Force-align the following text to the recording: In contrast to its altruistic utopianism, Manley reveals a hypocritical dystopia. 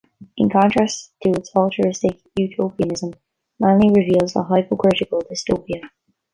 In 0.37 0.49
contrast 0.49 1.13
to 1.21 1.29
its 1.29 1.55
altruistic 1.55 2.17
utopianism, 2.35 3.11
Manley 3.59 3.91
reveals 3.93 4.35
a 4.35 4.43
hypocritical 4.45 5.21
dystopia. 5.31 5.91